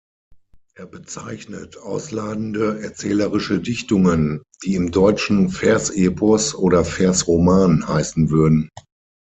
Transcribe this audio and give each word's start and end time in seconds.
Er 0.73 0.87
bezeichnet 0.87 1.77
ausladende 1.77 2.81
erzählerische 2.81 3.59
Dichtungen, 3.59 4.41
die 4.63 4.73
im 4.73 4.89
Deutschen 4.89 5.49
„Versepos“ 5.51 6.55
oder 6.55 6.83
„Versroman“ 6.83 7.87
heißen 7.87 8.31
würden. 8.31 8.69